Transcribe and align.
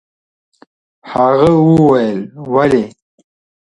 هغه 1.11 1.49
وويل: 1.69 2.19
ولې؟ 2.53 2.85